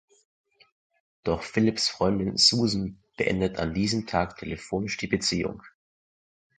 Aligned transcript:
Doch 1.23 1.43
Philips 1.43 1.87
Freundin 1.87 2.35
Susan 2.35 3.03
beendet 3.17 3.59
an 3.59 3.75
diesem 3.75 4.07
Tag 4.07 4.35
telefonisch 4.35 4.97
die 4.97 5.05
Beziehung. 5.05 5.61